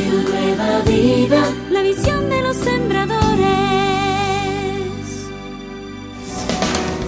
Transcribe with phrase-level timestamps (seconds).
[0.00, 3.48] Radio Nueva Vida, la visión de los sembradores.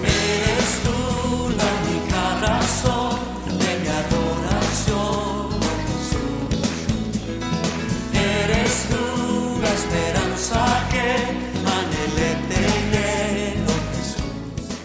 [0.03, 3.19] Eres tú la única razón
[3.57, 5.49] de mi adoración,
[5.87, 6.59] Jesús.
[8.13, 9.03] Eres tú
[9.61, 10.59] la esperanza
[10.91, 11.07] que
[11.65, 13.53] anhelé tener,
[13.95, 14.77] Jesús.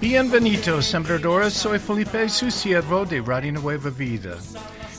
[0.00, 1.52] Bienvenidos, sembradores.
[1.52, 4.38] Soy Felipe, su siervo de Radio Nueva Vida.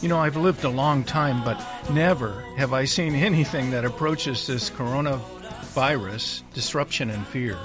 [0.01, 1.57] You know, I've lived a long time, but
[1.89, 7.57] never have I seen anything that approaches this coronavirus disruption and fear.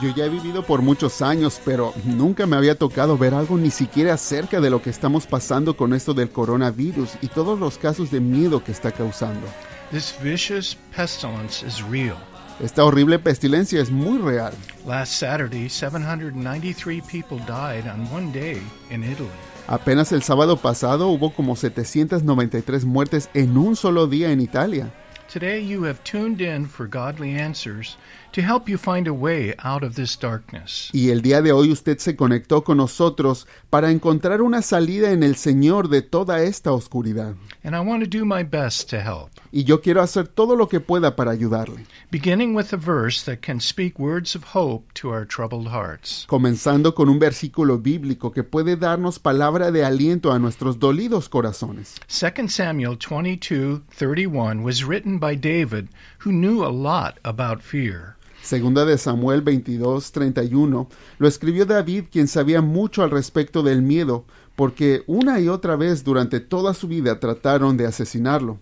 [0.00, 3.70] Yo ya he vivido por muchos años, pero nunca me había tocado ver algo ni
[3.70, 8.10] siquiera cerca de lo que estamos pasando con esto del coronavirus y todos los casos
[8.10, 9.46] de miedo que está causando.
[9.90, 12.18] This vicious pestilence is real.
[12.60, 14.52] Esta horrible pestilencia es muy real.
[14.84, 19.28] Last Saturday, 793 people died on one day in Italy.
[19.68, 24.92] Apenas el sábado pasado hubo como 793 muertes en un solo día en Italia.
[25.30, 27.98] Today, you have tuned in for godly answers
[28.32, 30.88] to help you find a way out of this darkness.
[30.94, 35.22] Y el día de hoy usted se conectó con nosotros para encontrar una salida en
[35.22, 37.34] el Señor de toda esta oscuridad.
[37.62, 39.28] And I want to do my best to help.
[39.52, 41.84] Y yo quiero hacer todo lo que pueda para ayudarle.
[42.10, 46.24] Beginning with a verse that can speak words of hope to our troubled hearts.
[46.26, 51.96] Comenzando con un versículo bíblico que puede darnos palabra de aliento a nuestros dolidos corazones.
[52.08, 55.88] 2 Samuel 22:31 was written by David,
[56.24, 58.16] who knew a lot about fear.
[58.42, 60.88] Segunda de Samuel 22:31
[61.18, 64.24] lo escribió David quien sabía mucho al respecto del miedo,
[64.56, 68.58] porque una y otra vez durante toda su vida trataron de asesinarlo.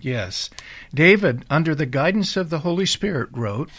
[0.00, 0.50] Yes.
[0.92, 3.72] David, under the guidance of the Holy Spirit, wrote,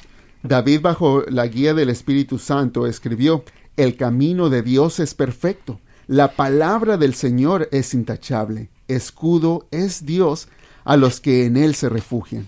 [0.43, 3.43] David bajo la guía del Espíritu Santo escribió,
[3.77, 10.49] El camino de Dios es perfecto, la palabra del Señor es intachable, escudo es Dios
[10.85, 12.47] a los que en él se refugian.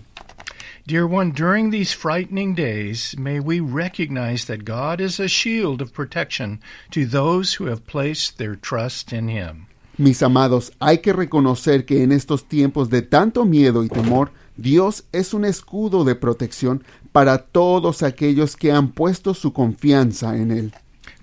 [0.88, 5.92] Dear one, during these frightening days, may we recognize that God is a shield of
[5.92, 6.60] protection
[6.92, 9.66] to those who have placed their trust in Him.
[9.98, 15.06] Mis amados, hay que reconocer que en estos tiempos de tanto miedo y temor, Dios
[15.12, 20.74] es un escudo de protección para todos aquellos que han puesto su confianza en Él.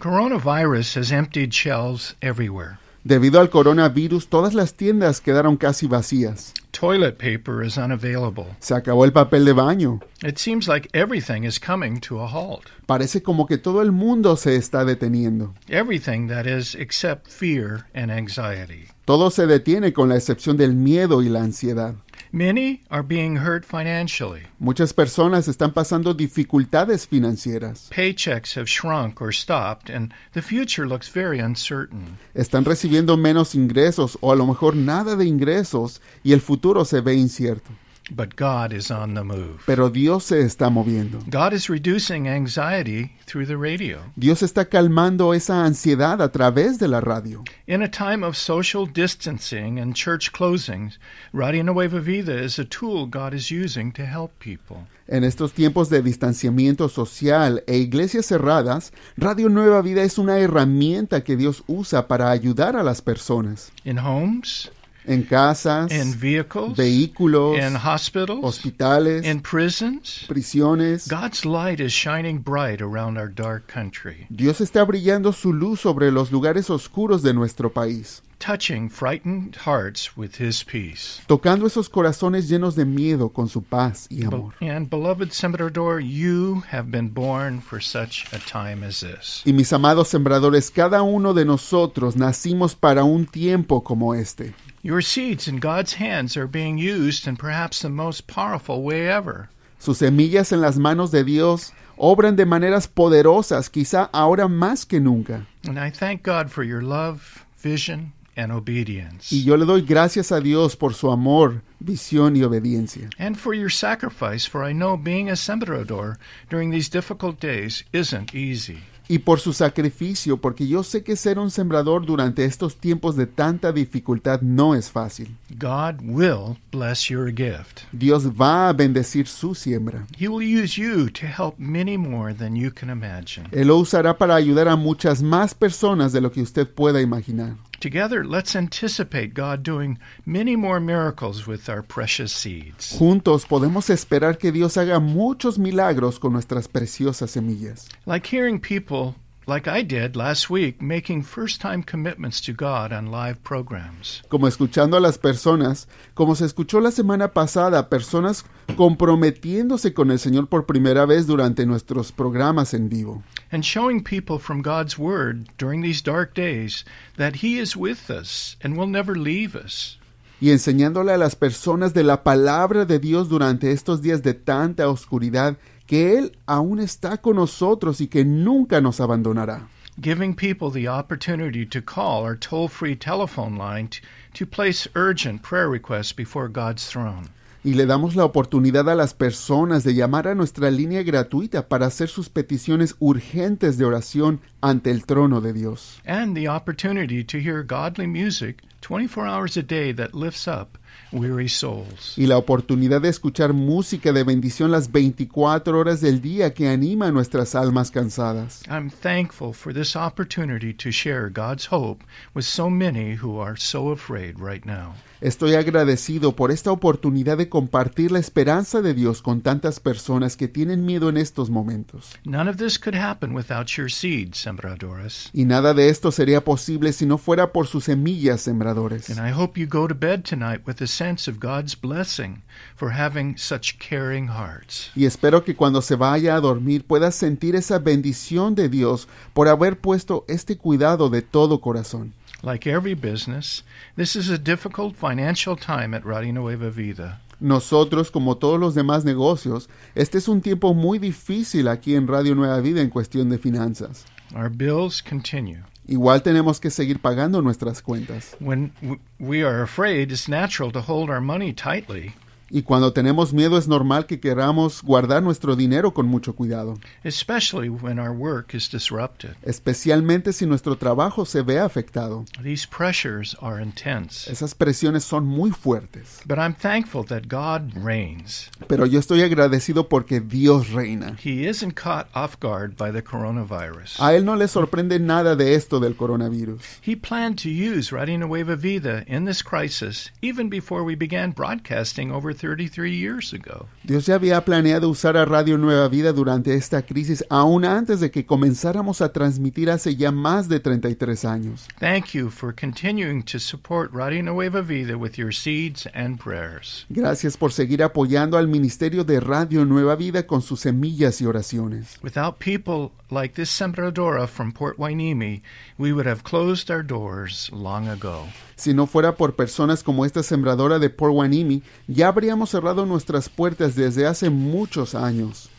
[0.00, 2.78] Coronavirus has emptied shelves everywhere.
[3.04, 6.53] Debido al coronavirus, todas las tiendas quedaron casi vacías.
[6.72, 8.56] Toilet paper is unavailable.
[8.60, 10.00] Se acabó el papel de baño.
[10.25, 12.71] It seems like everything is coming to a halt.
[12.87, 15.55] Parece como que todo el mundo se está deteniendo.
[15.69, 18.88] Everything, that is, except fear and anxiety.
[19.05, 21.94] Todo se detiene con la excepción del miedo y la ansiedad.
[22.31, 24.43] Many are being hurt financially.
[24.59, 27.88] Muchas personas están pasando dificultades financieras.
[27.91, 32.19] Paychecks have shrunk or stopped, and the future looks very uncertain.
[32.34, 37.00] Están recibiendo menos ingresos o a lo mejor nada de ingresos y el futuro se
[37.00, 37.71] ve incierto.
[38.10, 39.62] But God is on the move.
[39.64, 41.22] Pero Dios se está moviendo.
[41.30, 44.00] God is reducing anxiety through the radio.
[44.16, 47.44] Dios está calmando esa ansiedad a través de la radio.
[47.66, 50.98] In a time of social distancing and church closings,
[51.32, 54.88] Radio Nueva Vida is a tool God is using to help people.
[55.06, 61.22] En estos tiempos de distanciamiento social e iglesias cerradas, Radio Nueva Vida es una herramienta
[61.22, 63.70] que Dios usa para ayudar a las personas.
[63.84, 64.70] In homes,
[65.04, 71.08] En casas, in vehicles, vehículos, in hospitals, hospitales, in prisons, prisiones.
[71.08, 76.10] God's light is shining bright around our dark country, Dios está brillando su luz sobre
[76.12, 81.20] los lugares oscuros de nuestro país, touching frightened hearts with His peace.
[81.26, 84.54] tocando esos corazones llenos de miedo con su paz y amor.
[84.60, 89.42] and beloved Sembrador, you have been born for such a time as this.
[89.44, 94.54] Y mis amados sembradores, cada uno de nosotros nacimos para un tiempo como este.
[94.84, 99.48] Your seeds in God's hands are being used in perhaps the most powerful way ever.
[99.78, 104.98] Sus semillas en las manos de Dios obran de maneras poderosas, quizá ahora más que
[104.98, 105.47] nunca.
[105.69, 109.31] And I thank God for your love, vision, and obedience.
[109.31, 113.09] Y yo le doy gracias a Dios por su amor, visión y obediencia.
[113.21, 116.18] And for your sacrifice, for I know being a sembrador
[116.51, 118.80] during these difficult days isn't easy.
[119.12, 123.26] Y por su sacrificio, porque yo sé que ser un sembrador durante estos tiempos de
[123.26, 125.36] tanta dificultad no es fácil.
[125.50, 127.82] God will bless your gift.
[127.92, 130.06] Dios va a bendecir su siembra.
[130.18, 133.47] He will use you to help many more than you can imagine.
[133.53, 137.56] Él lo usará para ayudar a muchas más personas de lo que usted pueda imaginar.
[137.82, 142.96] Together, let's anticipate God doing many more miracles with our precious seeds.
[142.96, 147.88] Juntos podemos esperar que Dios haga muchos milagros con nuestras preciosas semillas.
[148.06, 149.16] Like hearing people
[149.47, 154.22] like I did last week, making first time commitments to God on live programs.
[154.28, 158.44] como escuchando a las personas, como se escuchó la semana pasada, personas
[158.77, 163.22] comprometiéndose con el Señor por primera vez durante nuestros programas en vivo.
[163.50, 166.84] And showing people from God's Word during these dark days
[167.16, 169.98] that He is with us and will never leave us.
[170.41, 174.89] y enseñándole a las personas de la palabra de Dios durante estos días de tanta
[174.89, 175.56] oscuridad
[175.92, 179.68] que Él aún está con nosotros y que nunca nos abandonará.
[180.00, 183.91] Giving people the opportunity to call our toll free telephone line
[184.33, 187.28] to place urgent prayer requests before God's throne.
[187.62, 191.89] Y le damos la oportunidad a las personas de llamar a nuestra línea gratuita para
[191.89, 196.00] hacer sus peticiones urgentes de oración ante el trono de Dios.
[196.06, 200.76] And the opportunity to hear godly music 24 hours a day that lifts up
[201.12, 202.14] weary souls.
[202.16, 207.06] Y la oportunidad de escuchar música de bendición las 24 horas del día que anima
[207.06, 208.62] a nuestras almas cansadas.
[208.68, 213.90] I'm thankful for this opportunity to share God's hope with so many who are so
[213.90, 214.94] afraid right now.
[215.22, 220.48] Estoy agradecido por esta oportunidad de compartir la esperanza de Dios con tantas personas que
[220.48, 222.10] tienen miedo en estos momentos.
[222.24, 225.30] None of this could happen without your seed, sembradores.
[225.32, 228.40] Y nada de esto sería posible si no fuera por sus semillas
[228.72, 229.10] sembradores.
[229.10, 232.42] And I hope you go to bed tonight with a sense of God's blessing
[232.74, 234.91] for having such caring hearts.
[234.95, 239.48] Y espero que cuando se vaya a dormir pueda sentir esa bendición de Dios por
[239.48, 242.13] haber puesto este cuidado de todo corazón.
[242.42, 243.63] Like every business,
[243.97, 247.21] this is a difficult financial time at Radio Nueva Vida.
[247.39, 252.34] Nosotros, como todos los demás negocios, este es un tiempo muy difícil aquí en Radio
[252.36, 254.04] Nueva Vida en cuestión de finanzas.
[254.34, 255.65] Our bills continue.
[255.86, 258.37] Igual tenemos que seguir pagando nuestras cuentas.
[258.38, 258.73] When
[259.18, 262.14] we are afraid, it's natural to hold our money tightly,
[262.54, 267.71] Y cuando tenemos miedo es normal que queramos guardar nuestro dinero con mucho cuidado, especially
[267.71, 269.31] when our work is disrupted.
[269.43, 272.26] especialmente si nuestro trabajo se ve afectado.
[272.43, 274.31] These pressures are intense.
[274.31, 276.21] Esas presiones son muy fuertes.
[276.26, 278.50] But I'm thankful that God reigns.
[278.69, 281.16] Pero yo estoy agradecido porque Dios reina.
[281.25, 283.99] He isn't caught off guard by the coronavirus.
[283.99, 286.61] A Él no le sorprende nada de esto del coronavirus.
[286.83, 292.12] He planned to use Radio Nueva Vida in this crisis even before we began broadcasting
[292.12, 293.68] over 33 years ago.
[293.85, 298.11] Dios ya había planeado usar a Radio Nueva Vida durante esta crisis aún antes de
[298.11, 301.68] que comenzáramos a transmitir hace ya más de 33 años.
[301.78, 306.85] Thank you for continuing to support Radio Nueva Vida with your seeds and prayers.
[306.88, 312.00] Gracias por seguir apoyando al ministerio de Radio Nueva Vida con sus semillas y oraciones.
[312.02, 315.42] Without people like this sembradora from Port Wainimi,
[315.76, 318.26] we would have closed our doors long ago.
[318.56, 323.28] Si no fuera por personas como esta sembradora de Port Wanimi, ya habríamos cerrado nuestras
[323.28, 325.50] puertas desde hace muchos años.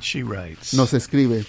[0.00, 1.46] She writes, Nos escribe,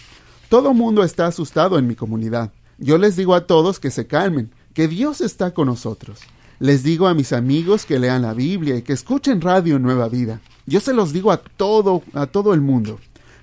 [0.50, 2.52] todo mundo está asustado en mi comunidad.
[2.78, 6.22] Yo les digo a todos que se calmen, que Dios está con nosotros.
[6.60, 10.40] Les digo a mis amigos que lean la Biblia y que escuchen Radio Nueva Vida.
[10.66, 13.00] Yo se los digo a todo, a todo el mundo.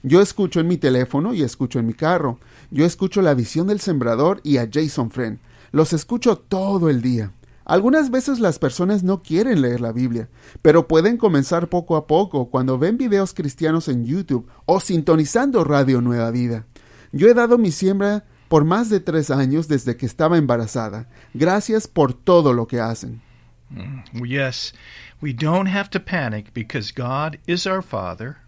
[0.08, 2.38] Yo escucho en mi teléfono y escucho en mi carro.
[2.70, 5.40] Yo escucho la visión del sembrador y a Jason Friend.
[5.72, 7.32] Los escucho todo el día.
[7.64, 10.28] Algunas veces las personas no quieren leer la Biblia,
[10.62, 16.00] pero pueden comenzar poco a poco cuando ven videos cristianos en YouTube o sintonizando Radio
[16.00, 16.66] Nueva Vida.
[17.10, 21.08] Yo he dado mi siembra por más de tres años desde que estaba embarazada.
[21.34, 23.22] Gracias por todo lo que hacen.
[24.24, 24.72] Yes,
[25.20, 28.45] we don't have to panic because God is our Father.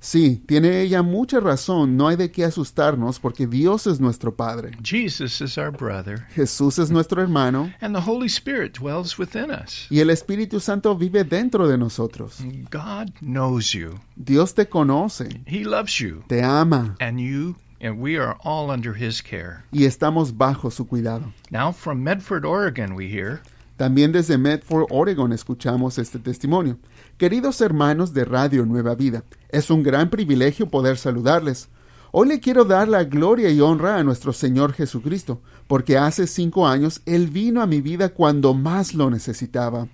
[0.00, 4.72] Sí, tiene ella mucha razón, no hay de qué asustarnos porque Dios es nuestro Padre.
[4.82, 9.86] Jesus is our brother, Jesús es nuestro hermano and the Holy Spirit dwells within us.
[9.90, 12.40] y el Espíritu Santo vive dentro de nosotros.
[12.70, 13.98] God knows you.
[14.16, 18.94] Dios te conoce, He loves you, te ama and you and we are all under
[18.94, 19.64] his care.
[19.72, 21.32] y estamos bajo su cuidado.
[21.50, 23.40] Now from Medford, Oregon, we hear,
[23.76, 26.78] También desde Medford, Oregon, escuchamos este testimonio.
[27.18, 31.70] Queridos hermanos de Radio Nueva Vida, es un gran privilegio poder saludarles.
[32.12, 36.68] Hoy le quiero dar la gloria y honra a nuestro Señor Jesucristo, porque hace cinco
[36.68, 39.88] años Él vino a mi vida cuando más lo necesitaba.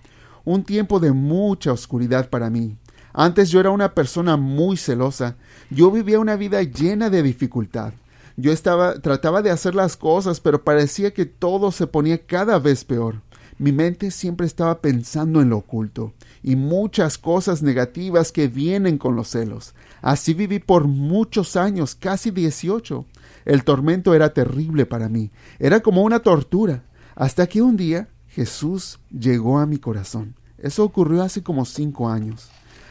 [0.45, 2.77] Un tiempo de mucha oscuridad para mí.
[3.13, 5.37] Antes yo era una persona muy celosa.
[5.71, 7.93] Yo vivía una vida llena de dificultad.
[8.37, 12.85] Yo estaba, trataba de hacer las cosas, pero parecía que todo se ponía cada vez
[12.85, 13.21] peor.
[13.59, 19.15] Mi mente siempre estaba pensando en lo oculto y muchas cosas negativas que vienen con
[19.15, 19.75] los celos.
[20.01, 23.05] Así viví por muchos años, casi 18.
[23.45, 28.99] El tormento era terrible para mí, era como una tortura, hasta que un día Jesús
[29.11, 30.35] llegó a mi corazón.
[30.59, 32.51] Eso ocurrió hace como cinco años.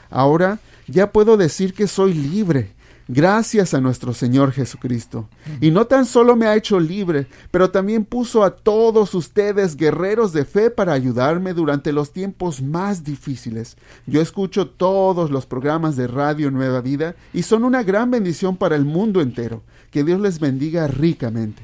[0.09, 2.73] Ahora ya puedo decir que soy libre.
[3.07, 5.29] Gracias a nuestro Señor Jesucristo.
[5.59, 10.33] Y no tan solo me ha hecho libre, pero también puso a todos ustedes guerreros
[10.33, 13.77] de fe para ayudarme durante los tiempos más difíciles.
[14.05, 18.75] Yo escucho todos los programas de Radio Nueva Vida y son una gran bendición para
[18.75, 19.63] el mundo entero.
[19.89, 21.63] Que Dios les bendiga ricamente.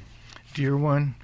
[0.56, 1.16] Dear one,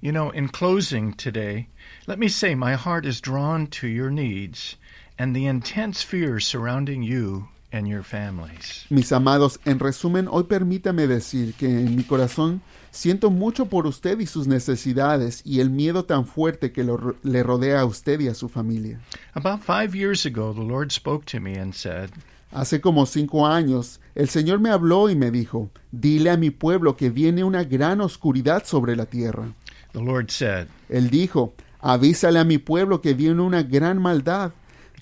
[0.00, 1.68] you know, in closing today,
[2.06, 4.76] let me say my heart is drawn to your needs
[5.18, 8.84] and the intense fear surrounding you and your families.
[8.90, 12.60] Mis amados, en resumen, hoy permítame decir que en mi corazón
[12.90, 17.42] siento mucho por usted y sus necesidades y el miedo tan fuerte que lo- le
[17.42, 19.00] rodea a usted y a su familia.
[19.34, 22.10] About five years ago, the Lord spoke to me and said,
[22.54, 26.96] Hace como cinco años, el Señor me habló y me dijo, dile a mi pueblo
[26.98, 29.54] que viene una gran oscuridad sobre la tierra.
[29.94, 34.52] The Lord said, Él dijo, avísale a mi pueblo que viene una gran maldad.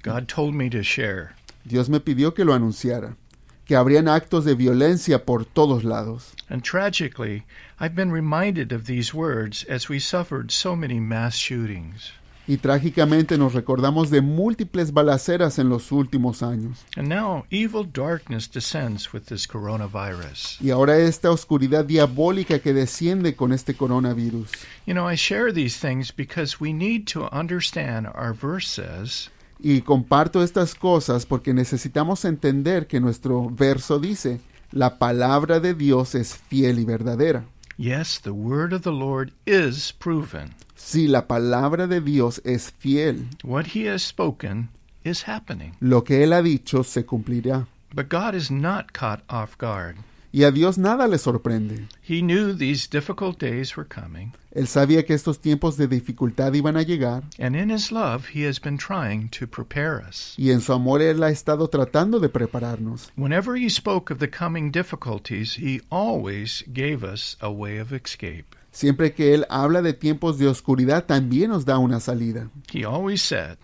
[0.04, 1.34] God told me to share.
[1.64, 3.16] Dios me pidió que lo anunciara,
[3.64, 6.34] que habrían actos de violencia por todos lados.
[6.48, 7.44] And tragically,
[7.78, 12.12] I've been reminded of these words as we suffered so many mass shootings.
[12.50, 16.84] Y trágicamente nos recordamos de múltiples balaceras en los últimos años.
[16.96, 20.60] And now evil darkness descends with this coronavirus.
[20.60, 24.50] Y ahora esta oscuridad diabólica que desciende con este coronavirus.
[24.84, 29.28] You know, I share these things because we need to understand our verse says,
[29.62, 34.40] Y comparto estas cosas porque necesitamos entender que nuestro verso dice,
[34.72, 37.44] la palabra de Dios es fiel y verdadera.
[37.76, 40.54] Yes, the word of the Lord is proven.
[40.76, 44.68] Si la palabra de Dios es fiel, What he has spoken
[45.04, 45.72] is happening.
[45.80, 47.66] lo que Él ha dicho se cumplirá.
[47.94, 49.96] But God is not caught off guard.
[50.32, 51.88] Y a Dios nada le sorprende.
[52.08, 56.76] He knew these difficult days were coming, Él sabía que estos tiempos de dificultad iban
[56.76, 60.34] a llegar and in his love, he has been trying to prepare us.
[60.36, 63.10] y en su amor Él ha estado tratando de prepararnos.
[63.16, 68.56] Whenever he spoke of the coming difficulties, he always gave us a way of escape.
[68.72, 72.50] Siempre que Él habla de tiempos de oscuridad, también nos da una salida.
[72.72, 73.58] He always said,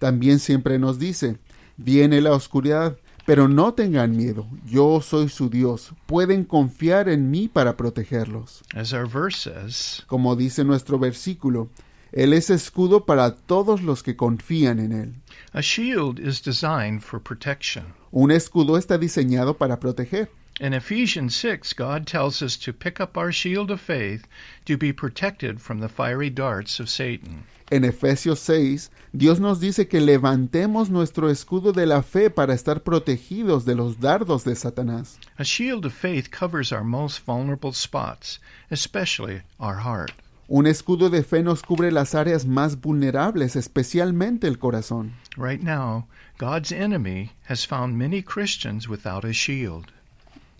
[0.00, 1.38] También siempre nos dice,
[1.76, 2.96] viene la oscuridad,
[3.28, 8.62] pero no tengan miedo, yo soy su Dios, pueden confiar en mí para protegerlos.
[8.74, 11.68] as our verse says, Como dice nuestro versículo,
[12.10, 15.14] Él es escudo para todos los que confían en Él.
[15.52, 17.92] a shield is designed for protection.
[18.10, 20.30] Un escudo está diseñado para proteger.
[20.60, 24.26] In Ephesians 6, God tells us to pick up our shield of faith
[24.64, 27.44] to be protected from the fiery darts of Satan.
[27.70, 32.82] En Efesios 6, Dios nos dice que levantemos nuestro escudo de la fe para estar
[32.82, 35.18] protegidos de los dardos de Satanás.
[35.38, 40.10] A shield of faith covers our most vulnerable spots, especially our heart.
[40.48, 45.12] Un escudo de fe nos cubre las áreas más vulnerables, especialmente el corazón.
[45.36, 49.92] Right now, God's enemy has found many Christians without a shield.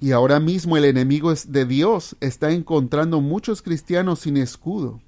[0.00, 5.00] Y ahora mismo el enemigo es de Dios está encontrando muchos cristianos sin escudo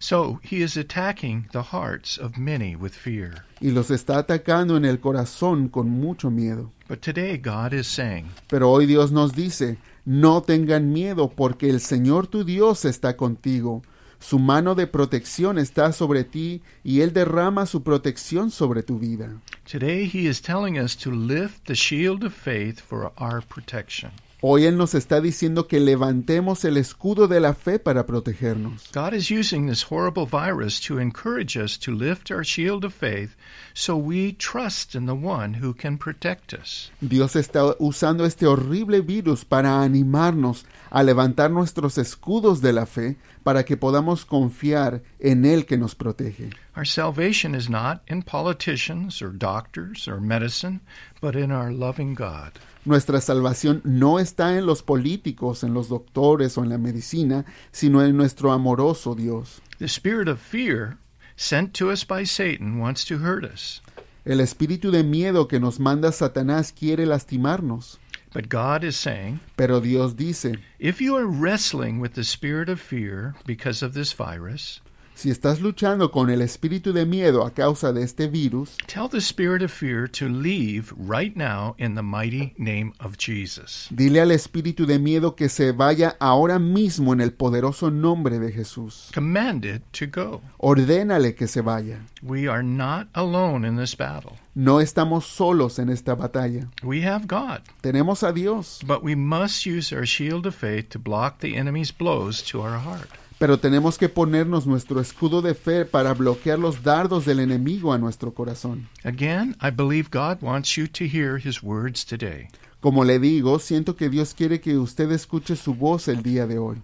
[0.00, 3.44] So he is attacking the hearts of many with fear.
[3.60, 6.70] y los está atacando en el corazón con mucho miedo.
[6.88, 11.80] But today, God is saying, Pero hoy Dios nos dice, no tengan miedo porque el
[11.80, 13.82] Señor tu Dios está contigo.
[14.20, 19.40] Su mano de protección está sobre ti y Él derrama su protección sobre tu vida.
[19.70, 24.12] Today, he is telling us to lift the shield of faith for our protection.
[24.40, 28.88] Hoy Él nos está diciendo que levantemos el escudo de la fe para protegernos.
[28.94, 33.34] God is using this horrible virus to encourage us to lift our shield of faith
[33.74, 36.92] so we trust in the one who can protect us.
[37.00, 43.16] Dios está usando este horrible virus para animarnos a levantar nuestros escudos de la fe
[43.42, 46.50] para que podamos confiar en Él que nos protege.
[46.76, 50.80] Our salvation is not in politicians or doctors or medicine,
[51.20, 52.52] but in our loving God.
[52.88, 58.02] Nuestra salvación no está en los políticos, en los doctores o en la medicina, sino
[58.02, 59.60] en nuestro amoroso Dios.
[59.78, 60.96] The spirit of fear
[61.36, 63.82] sent to us by Satan wants to hurt us.
[64.24, 67.98] El espíritu de miedo que nos manda Satanás quiere lastimarnos.
[68.32, 72.80] But God is saying, Pero Dios dice, if you are wrestling with the spirit of
[72.80, 74.80] fear because of this virus,
[75.18, 79.20] si estás luchando con el espíritu de miedo a causa de este virus, tell the
[79.20, 83.88] spirit of fear to leave right now in the mighty name of Jesus.
[83.90, 88.52] dile al espíritu de miedo que se vaya ahora mismo en el poderoso nombre de
[88.52, 89.10] Jesús.
[89.12, 90.40] Command it to go.
[90.58, 91.98] Ordénale que se vaya.
[92.22, 94.36] We are not alone in this battle.
[94.54, 96.68] No estamos solos en esta batalla.
[96.84, 101.00] We have God, Tenemos a Dios, but we must use our shield of faith to
[101.00, 103.08] block the enemy's blows to our heart.
[103.38, 107.98] Pero tenemos que ponernos nuestro escudo de fe para bloquear los dardos del enemigo a
[107.98, 108.88] nuestro corazón.
[109.04, 112.48] Again, I believe God wants you to hear his words today.
[112.80, 116.58] Como le digo, siento que Dios quiere que usted escuche su voz el día de
[116.58, 116.82] hoy.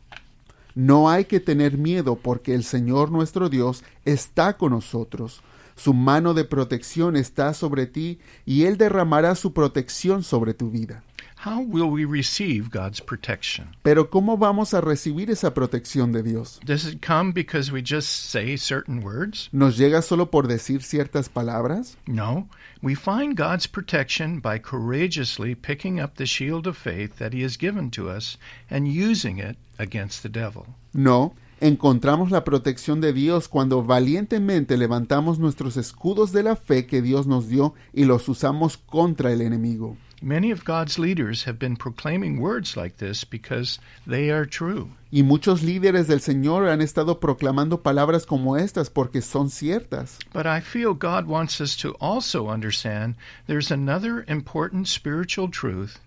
[0.75, 5.43] No hay que tener miedo porque el Señor nuestro Dios está con nosotros.
[5.77, 11.03] Su mano de protección está sobre ti y Él derramará su protección sobre tu vida.
[11.45, 13.77] How will we receive God's protection?
[13.83, 16.59] Pero ¿cómo vamos a recibir esa protección de Dios?
[16.65, 19.51] Does it come because we just say certain words?
[19.53, 21.99] ¿Nos llega solo por decir ciertas palabras?
[22.07, 22.49] No.
[22.81, 27.59] We find God's protection by courageously picking up the shield of faith that He has
[27.59, 28.39] given to us
[28.71, 30.65] and using it against the devil.
[30.95, 31.35] No.
[31.61, 37.27] Encontramos la protección de Dios cuando valientemente levantamos nuestros escudos de la fe que Dios
[37.27, 39.99] nos dio y los usamos contra el enemigo.
[40.25, 44.93] Many of God's leaders have been proclaiming words like this because they are true.
[45.13, 50.19] Y muchos líderes del Señor han estado proclamando palabras como estas porque son ciertas.
[50.33, 53.17] But I feel God wants us to also understand
[53.47, 56.01] there's another important spiritual truth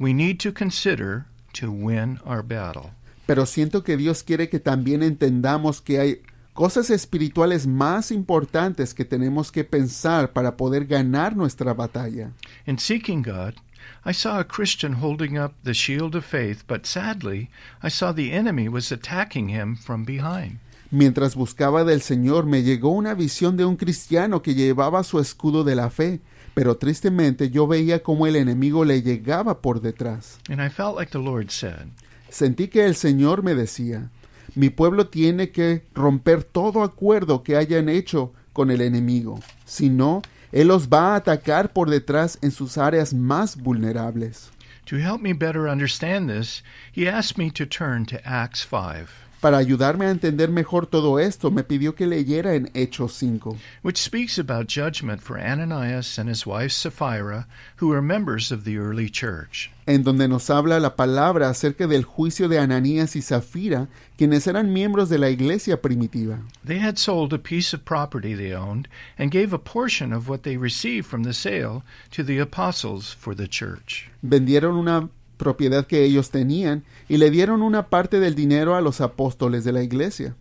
[0.00, 2.90] we need to consider to win our battle.
[3.28, 6.22] Pero siento que Dios quiere que también entendamos que hay
[6.54, 12.32] cosas espirituales más importantes que tenemos que pensar para poder ganar nuestra batalla.
[12.66, 13.54] In seeking God,
[14.04, 17.50] I saw a Christian holding up the shield of faith, but sadly,
[17.82, 20.58] I saw the enemy was attacking him from behind.
[20.90, 25.62] Mientras buscaba del Señor, me llegó una visión de un cristiano que llevaba su escudo
[25.62, 26.20] de la fe,
[26.54, 30.40] pero tristemente yo veía como el enemigo le llegaba por detrás.
[30.48, 31.88] And I felt like the Lord said,
[32.28, 34.10] Sentí que el Señor me decía,
[34.54, 40.22] mi pueblo tiene que romper todo acuerdo que hayan hecho con el enemigo, si no,
[40.52, 44.50] Él los va a atacar por detrás en sus áreas más vulnerables.
[44.86, 49.08] To help me better understand this, he asked me to turn to Acts 5,
[49.40, 53.96] Para ayudarme a entender mejor todo esto, me pidió que leyera en Hechos 5, which
[53.96, 59.08] speaks about judgment for Ananias and his wife Sapphira, who were members of the early
[59.08, 59.70] church.
[59.90, 64.72] en donde nos habla la palabra acerca del juicio de Ananías y Zafira, quienes eran
[64.72, 66.38] miembros de la iglesia primitiva.
[66.64, 70.42] They had sold a piece of property they owned and gave a portion of what
[70.42, 71.82] they received from the sale
[72.12, 74.08] to the apostles for the church.
[74.22, 75.08] Vendieron una
[75.40, 79.72] propiedad que ellos tenían y le dieron una parte del dinero a los apóstoles de
[79.72, 80.36] la iglesia.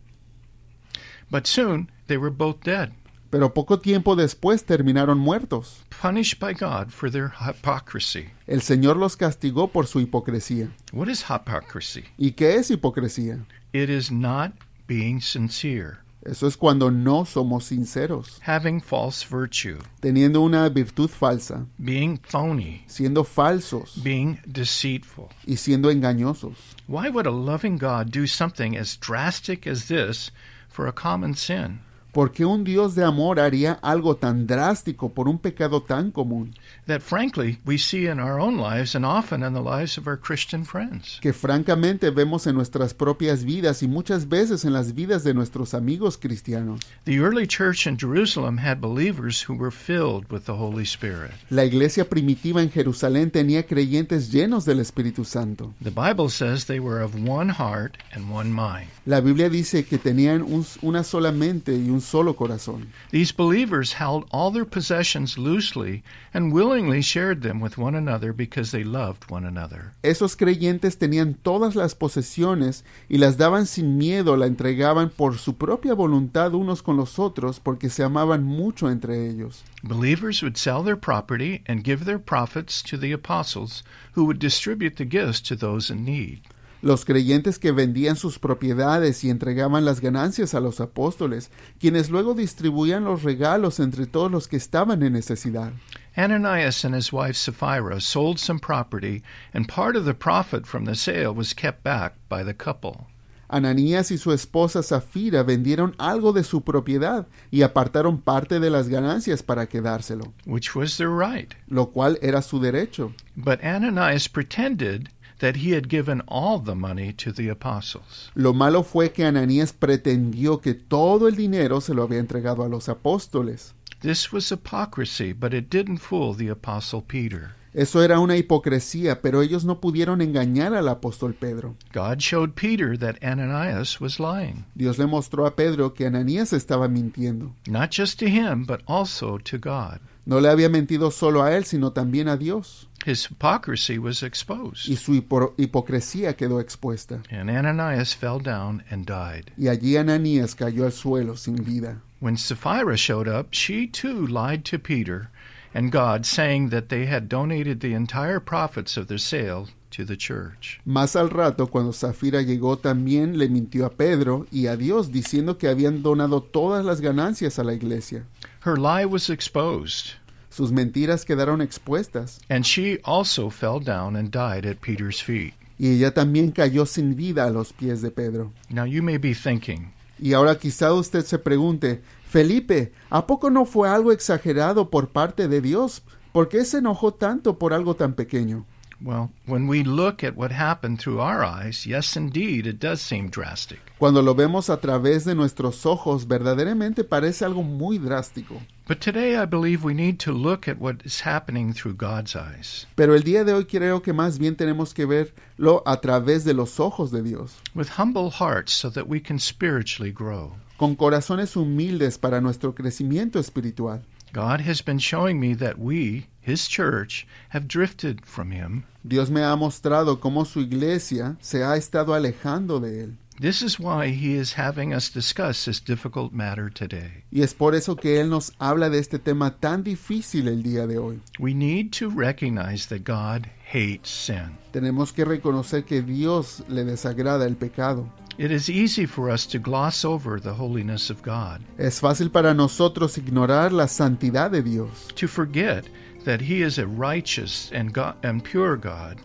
[1.32, 2.92] But soon they were both dead,
[3.32, 5.84] Pero poco tiempo después terminaron muertos.
[6.02, 8.30] punished by God for their hypocrisy.
[8.48, 10.70] El Señor los castigó por su hipocresía.
[10.92, 12.06] What is hypocrisy?
[12.18, 13.46] ¿Y qué es hipocresía?
[13.72, 14.54] It is not
[14.88, 15.98] being sincere,
[16.30, 22.84] Eso es cuando no somos sinceros, having false virtue, teniendo una virtud falsa, being phony,
[22.88, 25.30] siendo falsos being deceitful.
[25.48, 26.54] y siendo engañosos.
[26.86, 30.30] Why would a loving God do something as drastic as this
[30.70, 31.80] for a common sin?
[32.20, 36.54] ¿Por qué un Dios de amor haría algo tan drástico por un pecado tan común
[36.86, 40.18] That frankly we see in our own lives and often in the lives of our
[40.20, 41.18] Christian friends.
[41.22, 45.74] que francamente vemos en nuestras propias vidas y muchas veces en las vidas de nuestros
[45.74, 46.82] amigos cristianos?
[47.06, 51.32] The early church in Jerusalem had believers who were filled with the Holy Spirit.
[51.50, 55.74] La iglesia primitiva en Jerusalén tenía creyentes llenos del Espíritu Santo.
[55.82, 58.90] The Bible says they were of one heart and one mind.
[59.06, 62.88] La Biblia dice que tenían un- una sola mente y un solo corazón.
[63.12, 68.72] These believers held all their possessions loosely and willingly shared them with one another because
[68.72, 69.94] they loved one another.
[70.04, 75.54] Esos creyentes tenían todas las posesiones y las daban sin miedo, la entregaban por su
[75.54, 79.64] propia voluntad unos con los otros porque se amaban mucho entre ellos.
[79.84, 84.98] Believers would sell their property and give their profits to the apostles, who would distribute
[84.98, 86.42] the gifts to those in need.
[86.82, 92.34] Los creyentes que vendían sus propiedades y entregaban las ganancias a los apóstoles, quienes luego
[92.34, 95.74] distribuían los regalos entre todos los que estaban en necesidad.
[96.16, 99.22] Ananias and his wife Sapphira sold some property,
[99.54, 103.08] and part of the profit from the sale was kept back by the couple.
[103.50, 108.88] Ananías y su esposa Zafira vendieron algo de su propiedad y apartaron parte de las
[108.90, 111.56] ganancias para quedárselo, which was their right.
[111.68, 113.12] lo cual era su derecho.
[113.36, 118.32] But Ananias pretended that he had given all the money to the apostles.
[118.36, 122.70] Lo malo fue que Ananías pretendió que todo el dinero se lo había entregado a
[122.70, 123.74] los apóstoles.
[124.02, 127.56] This was hypocrisy, but it didn't fool the apostle Peter.
[127.72, 131.76] Eso era una hipocresía, pero ellos no pudieron engañar al apóstol Pedro.
[131.94, 136.88] God showed Peter that Ananias was lying, Dios le mostró a Pedro que Ananías estaba
[136.88, 137.54] mintiendo.
[137.68, 140.00] not just to him, but also to God.
[140.30, 142.88] No le había mentido solo a él, sino también a Dios.
[143.06, 147.24] His hypocrisy was Y exposed, su hipo- hipocresía quedó expuesta.
[147.32, 149.52] and Ananias fell down and died.
[149.58, 152.02] Y allí Ananías cayó al suelo sin vida.
[152.20, 155.30] When Sapphira showed up, she too lied to Peter
[155.74, 160.18] and God, saying that they had donated the entire profits of their sale to the
[160.18, 160.80] church.
[160.86, 165.58] Más al rato, cuando Zafira llegó, también le mintió a Pedro y a Dios, diciendo
[165.58, 168.26] que habían donado todas las ganancias a la iglesia.
[168.66, 170.16] Her lie was exposed,
[170.60, 175.54] Sus mentiras quedaron expuestas, and she also fell down and died at Peter's feet.
[175.78, 178.52] y ella también cayó sin vida a los pies de Pedro.
[178.68, 183.64] Now you may be thinking, Y ahora quizá usted se pregunte, Felipe, ¿a poco no
[183.64, 186.04] fue algo exagerado por parte de Dios?
[186.34, 188.66] ¿Por qué se enojó tanto por algo tan pequeño?
[189.04, 193.30] Well, when we look at what happened through our eyes, yes, indeed, it does seem
[193.30, 193.80] drastic.
[193.98, 198.62] Cuando lo vemos a través de nuestros ojos, verdaderamente parece algo muy drástico.
[198.88, 202.88] But today I believe we need to look at what is happening through God's eyes.
[202.96, 206.54] Pero el día de hoy creo que más bien tenemos que verlo a través de
[206.54, 210.54] los ojos de Dios, with humble hearts so that we can spiritually grow.
[210.80, 214.02] con corazones humildes para nuestro crecimiento espiritual.
[214.34, 218.86] God has been showing me that we, His church, have drifted from Him.
[219.08, 223.18] Dios me ha mostrado cómo su iglesia se ha estado alejando de Él.
[223.42, 227.24] This is why He is having us discuss this difficult matter today.
[227.32, 230.86] Y es por eso que Él nos habla de este tema tan difícil el día
[230.88, 231.22] de hoy.
[231.40, 234.58] We need to recognize that God hates sin.
[234.74, 238.12] Tenemos que reconocer que Dios le desagrada el pecado.
[238.40, 242.54] It is easy for us to gloss over the holiness of God, Es fácil para
[242.54, 245.84] nosotros ignorar la santidad de Dios, to forget
[246.24, 249.18] that He is a righteous and, God, and pure God,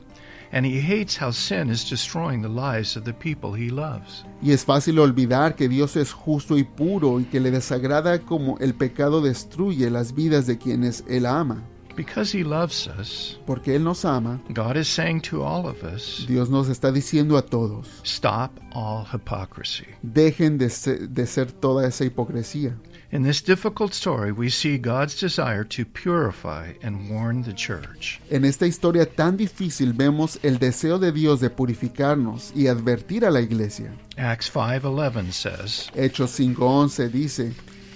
[0.50, 4.24] and He hates how sin is destroying the lives of the people He loves.
[4.42, 8.58] y es fácil olvidar que Dios es justo y puro y que le desagrada como
[8.58, 11.62] el pecado destruye las vidas de quienes Él ama.
[11.96, 16.24] Because He loves us, Porque Él nos ama, God is saying to all of us,
[16.26, 19.86] Dios nos está diciendo a todos, stop all hypocrisy.
[20.02, 22.74] dejen de ser, de ser toda esa hipocresía.
[23.12, 28.20] In this difficult story, we see God's desire to purify and warn the church.
[28.28, 33.30] En esta historia tan difícil vemos el deseo de Dios de purificarnos y advertir a
[33.30, 33.92] la iglesia.
[34.16, 37.52] Acts 5:11 says, Hechos 5:11 dice,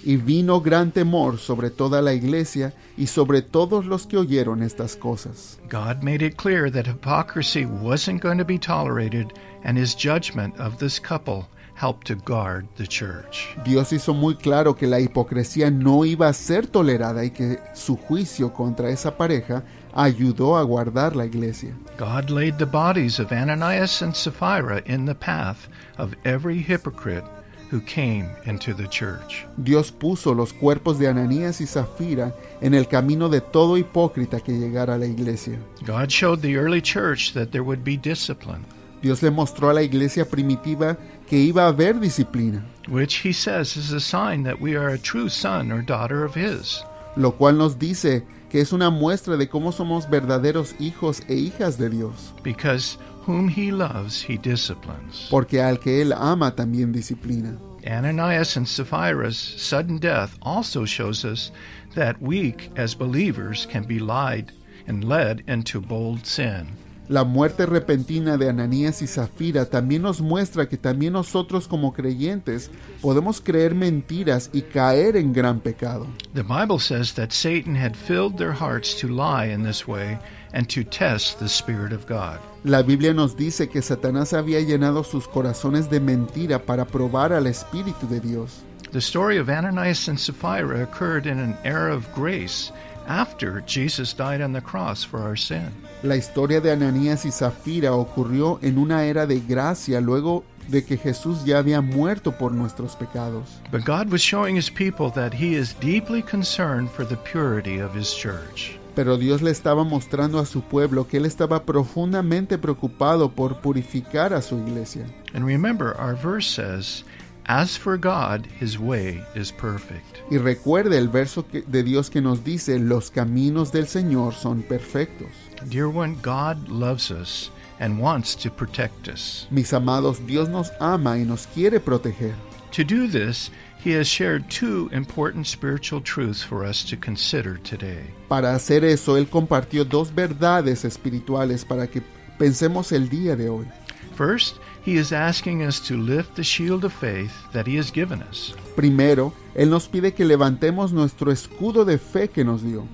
[0.09, 4.97] y vino gran temor sobre toda la iglesia y sobre todos los que oyeron estas
[4.97, 5.59] cosas.
[5.69, 10.79] God made it clear that hypocrisy wasn't going to be tolerated, and his judgment of
[10.79, 13.55] this couple helped to guard the church.
[13.67, 17.99] Dios hizo muy claro que la hipocresía no iba a ser tolerada y que su
[17.99, 21.75] juicio contra esa pareja ayudó a guardar la iglesia.
[21.99, 25.69] God laid the bodies of Ananias and Sapphira in the path
[25.99, 27.25] of every hypocrite
[27.71, 29.47] who came into the church.
[29.63, 34.53] Dios puso los cuerpos de Ananías y Zafira en el camino de todo hipócrita que
[34.53, 35.59] llegara a la iglesia.
[35.85, 38.65] God showed the early church that there would be discipline,
[39.03, 40.97] Dios le mostró a la iglesia primitiva
[41.29, 44.99] que iba a haber disciplina, which he says is a sign that we are a
[44.99, 46.83] true son or daughter of his.
[47.17, 51.77] lo cual nos dice que es una muestra de cómo somos verdaderos hijos e hijas
[51.77, 52.97] de Dios, Because
[53.29, 55.29] whom he loves, he disciplines.
[55.31, 57.59] porque al que Él ama también disciplina.
[57.87, 61.53] Ananias and Sapphira's sudden death also shows us
[61.95, 64.51] that we, as believers, can be lied
[64.87, 66.69] and led into bold sin.
[67.11, 72.71] La muerte repentina de Ananías y Zafira también nos muestra que también nosotros como creyentes
[73.01, 76.07] podemos creer mentiras y caer en gran pecado.
[76.35, 80.19] The Bible says that Satan had filled their hearts to lie in this way
[80.53, 82.39] and to test the Spirit of God.
[82.65, 87.47] La Biblia nos dice que Satanás había llenado sus corazones de mentira para probar al
[87.47, 88.63] Espíritu de Dios.
[88.91, 92.73] The story of Ananias and Sapphira occurred in an era of grace
[93.09, 95.73] after Jesus died on the cross for our sin.
[96.03, 100.99] La historia de Ananías y Zafira ocurrió en una era de gracia luego de que
[100.99, 103.61] Jesús ya había muerto por nuestros pecados.
[103.71, 107.95] But God was showing his people that he is deeply concerned for the purity of
[107.95, 108.79] his church.
[108.99, 114.35] Pero Dios le estaba mostrando a su pueblo que Él estaba profundamente preocupado por purificar
[114.35, 115.07] a su iglesia.
[115.33, 117.05] And remember, our verse says,
[117.47, 120.19] As for God, his way is perfect.
[120.33, 124.63] Y recuerde el verso que- de Dios que nos dice, los caminos del Señor son
[124.63, 125.29] perfectos.
[125.71, 129.47] Dear one, God loves us and wants to protect us.
[129.53, 132.35] Mis amados, Dios nos ama y nos quiere proteger.
[132.73, 138.03] To do this, he has shared two important spiritual truths for us to consider today.
[138.29, 142.03] Para hacer eso, Él compartió dos verdades espirituales para que
[142.39, 143.67] pensemos el día de hoy.
[144.15, 148.23] First, he is asking us to lift the shield of faith that he has given
[148.23, 148.55] us.
[148.75, 152.87] Primero, Él nos pide que levantemos nuestro escudo de fe que nos dio.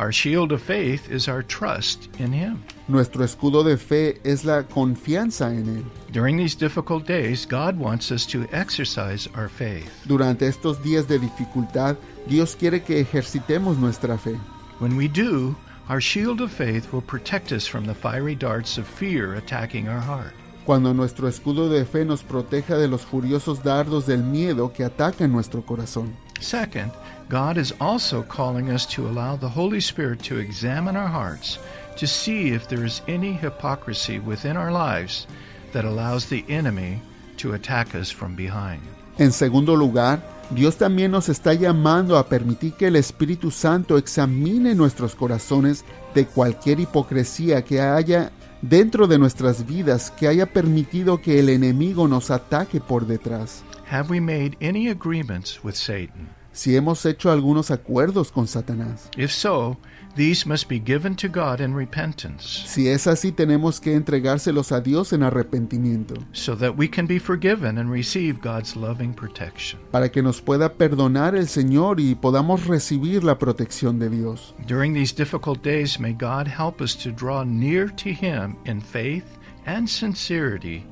[0.00, 2.64] Our shield of faith is our trust in him.
[2.88, 5.84] Nuestro escudo de fe es la confianza en Él.
[6.10, 9.92] During these difficult days, God wants us to exercise our faith.
[10.06, 14.40] Durante estos días de dificultad, Dios quiere que ejercitemos nuestra fe.
[14.78, 15.54] When we do,
[15.90, 20.00] our shield of faith will protect us from the fiery darts of fear attacking our
[20.00, 20.32] heart.
[20.64, 25.30] Cuando nuestro escudo de fe nos proteja de los furiosos dardos del miedo que atacan
[25.30, 26.16] nuestro corazón.
[26.40, 26.90] Second,
[27.28, 31.58] God is also calling us to allow the Holy Spirit to examine our hearts
[31.96, 35.26] to see if there is any hypocrisy within our lives
[35.72, 37.00] that allows the enemy
[37.36, 38.80] to attack us from behind.
[39.18, 44.74] En segundo lugar, Dios también nos está llamando a permitir que el Espíritu Santo examine
[44.74, 51.38] nuestros corazones de cualquier hipocresía que haya dentro de nuestras vidas que haya permitido que
[51.38, 53.62] el enemigo nos ataque por detrás.
[53.90, 56.28] Have we made any agreements with Satan?
[56.52, 59.10] Si hemos hecho algunos acuerdos con Satanás.
[59.16, 59.78] If so,
[60.14, 64.80] these must be given to God in repentance Si es así, tenemos que entregárselos a
[64.80, 69.80] Dios en arrepentimiento, so that we can be forgiven and receive God's loving protection.
[69.90, 74.54] para que nos pueda perdonar el Señor y podamos recibir la protección de Dios.
[74.68, 79.24] During these difficult days, may God help us to draw near to Him in faith
[79.66, 80.84] and sincerity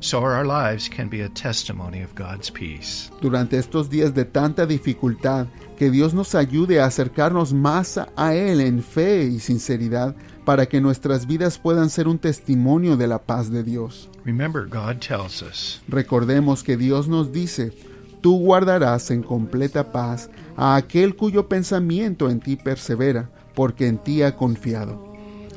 [0.00, 3.10] so our lives can be a testimony of God's peace.
[3.20, 8.60] Durante estos días de tanta dificultad, que Dios nos ayude a acercarnos más a Él
[8.60, 13.50] en fe y sinceridad para que nuestras vidas puedan ser un testimonio de la paz
[13.50, 14.08] de Dios.
[14.24, 17.72] Remember, God tells us, Recordemos que Dios nos dice,
[18.20, 24.22] tú guardarás en completa paz a aquel cuyo pensamiento en ti persevera, porque en ti
[24.22, 25.04] ha confiado.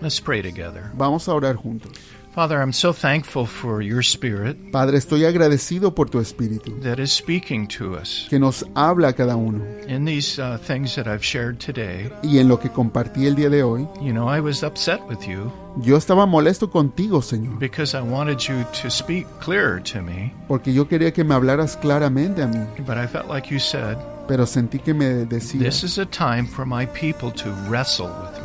[0.01, 0.91] let's pray together.
[0.95, 1.91] Vamos a orar juntos.
[2.35, 7.11] Father, I'm so thankful for your Spirit Padre, estoy agradecido por tu Espíritu, that is
[7.11, 9.63] speaking to us que nos habla a cada uno.
[9.87, 12.09] in these uh, things that I've shared today.
[12.23, 15.27] Y en lo que compartí el día de hoy, You know, I was upset with
[15.27, 20.33] you yo estaba molesto contigo, Señor, because I wanted you to speak clearer to me,
[20.47, 23.97] porque yo quería que me hablaras claramente a mí, but I felt like you said,
[24.27, 28.38] pero sentí que me This decías, is a time for my people to wrestle with.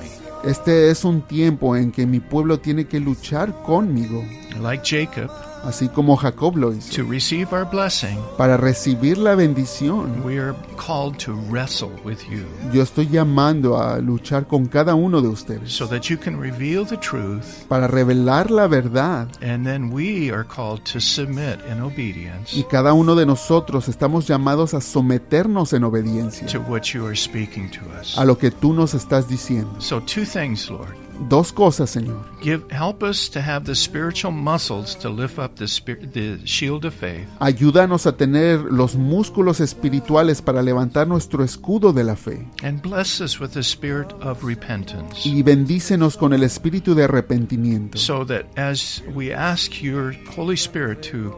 [0.46, 4.22] Este es un tiempo en que mi pueblo tiene que luchar conmigo,
[4.60, 5.30] Like Jacob,
[5.66, 10.22] así como Jacob lo hizo, to receive our blessing, para recibir la bendición.
[10.24, 15.20] we are called to wrestle with you Yo estoy llamando a luchar con cada uno
[15.20, 19.92] de ustedes so that you can reveal the truth, para revelar la verdad and then
[19.92, 24.80] we are called to submit in obedience y cada uno de nosotros estamos llamados a
[24.80, 28.16] someternos en obediencia to what you are speaking to us.
[28.18, 29.80] a lo que tú nos estás diciendo.
[29.80, 31.03] So, two things, Lord.
[31.28, 32.24] Dos cosas, Señor.
[32.42, 36.84] Give, help us to have the spiritual muscles to lift up the, spirit, the shield
[36.84, 42.46] of faith, Ayúdanos a tener los músculos espirituales para levantar nuestro escudo de la fe.
[42.62, 45.24] and bless us with the spirit of repentance.
[45.24, 47.98] Y bendícenos con el espíritu de arrepentimiento.
[47.98, 51.34] so that as we ask your Holy Spirit to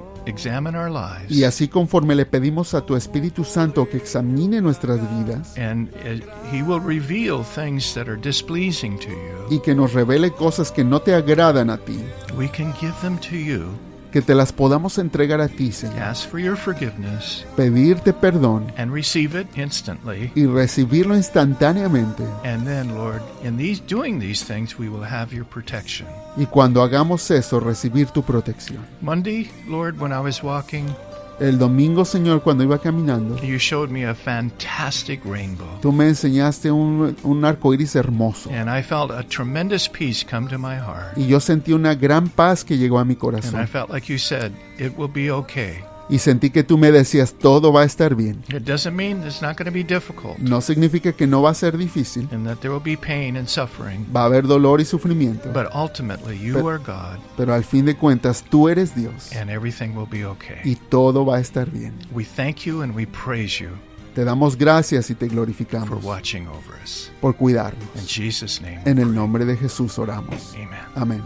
[1.28, 5.88] Y así conforme le pedimos a tu Espíritu Santo que examine nuestras vidas and
[6.52, 10.84] He will reveal things that are displeasing to you, y que nos revele cosas que
[10.84, 11.98] no te agradan a ti,
[12.36, 13.64] we can give them to you,
[14.12, 15.98] que te las podamos entregar a ti, Señor.
[17.56, 18.72] Pedirte perdón
[20.34, 22.24] y recibirlo instantáneamente.
[26.36, 28.84] Y cuando hagamos eso, recibir tu protección.
[29.00, 30.84] Monday, Lord, when I was walking,
[31.38, 35.66] El domingo, Señor, cuando iba caminando, you showed me a fantastic rainbow.
[35.82, 38.48] tú me enseñaste un, un arco iris hermoso.
[38.50, 41.16] And I felt a tremendous peace come to my heart.
[41.16, 43.68] Y yo sentí una gran paz que llegó a mi And I corazón.
[43.68, 45.84] felt like you said, it will be okay.
[46.08, 48.42] Y sentí que tú me decías, todo va a estar bien.
[48.48, 51.54] It doesn't mean it's not going to be difficult No significa que no va a
[51.54, 52.28] ser difícil.
[52.30, 55.52] and that there will be pain and suffering, Va a haber dolor y sufrimiento.
[55.52, 59.32] but ultimately you But- are God Pero al fin de cuentas, tú eres Dios.
[59.34, 60.58] and everything will be okay.
[60.64, 61.92] Y todo va a estar bien.
[62.12, 63.70] We thank you and we praise you
[64.14, 67.10] Te damos gracias y te for glorificamos watching over us.
[67.20, 67.84] por cuidarnos.
[67.96, 70.54] In Jesus' name, En el nombre de Jesús oramos.
[70.94, 71.20] Amén.